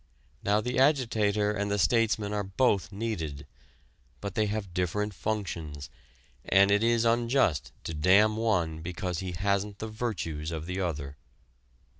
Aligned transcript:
Now 0.41 0.61
the 0.61 0.79
agitator 0.79 1.51
and 1.51 1.69
the 1.69 1.77
statesman 1.77 2.33
are 2.33 2.41
both 2.41 2.91
needed. 2.91 3.45
But 4.19 4.33
they 4.33 4.47
have 4.47 4.73
different 4.73 5.13
functions, 5.13 5.91
and 6.43 6.71
it 6.71 6.81
is 6.81 7.05
unjust 7.05 7.71
to 7.83 7.93
damn 7.93 8.35
one 8.35 8.81
because 8.81 9.19
he 9.19 9.33
hasn't 9.33 9.77
the 9.77 9.89
virtues 9.89 10.49
of 10.49 10.65
the 10.65 10.79
other. 10.81 11.17